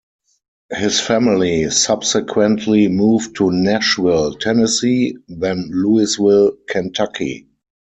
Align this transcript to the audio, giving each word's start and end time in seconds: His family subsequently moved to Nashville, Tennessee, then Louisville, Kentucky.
His 0.71 0.99
family 0.99 1.69
subsequently 1.69 2.87
moved 2.87 3.35
to 3.35 3.51
Nashville, 3.51 4.33
Tennessee, 4.33 5.15
then 5.27 5.69
Louisville, 5.71 6.53
Kentucky. 6.67 7.45